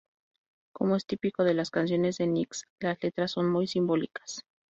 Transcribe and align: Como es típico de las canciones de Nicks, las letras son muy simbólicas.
Como 0.73 0.95
es 0.95 1.05
típico 1.05 1.43
de 1.43 1.53
las 1.53 1.69
canciones 1.69 2.17
de 2.17 2.25
Nicks, 2.25 2.65
las 2.79 2.97
letras 3.03 3.29
son 3.29 3.51
muy 3.51 3.67
simbólicas. 3.67 4.43